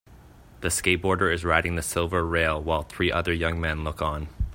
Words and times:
The 0.61 0.69
skateboarder 0.69 1.31
is 1.31 1.45
riding 1.45 1.75
the 1.75 1.83
silver 1.83 2.25
rail 2.25 2.59
while 2.59 2.81
three 2.81 3.11
other 3.11 3.31
young 3.31 3.61
men 3.61 3.83
look 3.83 4.01
on. 4.01 4.29